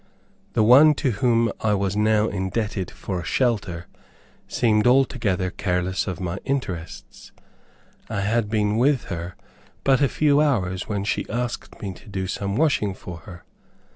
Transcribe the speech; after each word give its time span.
The 0.53 0.63
one 0.63 0.95
to 0.95 1.11
whom 1.11 1.51
I 1.59 1.75
was 1.75 1.95
now 1.95 2.27
indebted 2.27 2.89
for 2.89 3.19
a 3.19 3.23
shelter 3.23 3.85
seemed 4.47 4.87
altogether 4.87 5.51
careless 5.51 6.07
of 6.07 6.19
my 6.19 6.37
interests. 6.37 7.31
I 8.09 8.21
had 8.21 8.49
been 8.49 8.77
with 8.77 9.03
her 9.13 9.35
but 9.83 10.01
a 10.01 10.09
few 10.09 10.41
hours 10.41 10.87
when 10.89 11.03
she 11.03 11.29
asked 11.29 11.79
me 11.83 11.93
to 11.93 12.07
do 12.09 12.25
some 12.25 12.55
washing 12.55 12.95
for 12.95 13.17
her. 13.27 13.43